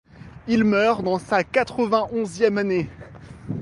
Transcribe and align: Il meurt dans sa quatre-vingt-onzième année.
Il 0.47 0.63
meurt 0.63 1.03
dans 1.03 1.19
sa 1.19 1.43
quatre-vingt-onzième 1.43 2.57
année. 2.57 2.89